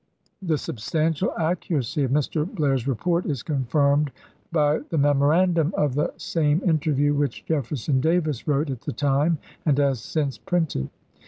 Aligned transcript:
The 0.41 0.57
substantial 0.57 1.31
accuracy 1.39 2.01
of 2.03 2.09
Mr. 2.09 2.43
Blair's 2.51 2.87
report 2.87 3.27
is 3.27 3.43
confirmed 3.43 4.11
by 4.51 4.79
the 4.89 4.97
memorandum 4.97 5.75
of 5.77 5.93
the 5.93 6.11
same 6.17 6.59
inter 6.65 6.91
view 6.91 7.13
which 7.13 7.45
Jefferson 7.45 7.99
Davis 8.01 8.47
wrote 8.47 8.71
at 8.71 8.81
the 8.81 8.93
time 8.93 9.37
and 9.63 9.77
has 9.77 10.01
since 10.01 10.39
printed. 10.39 10.89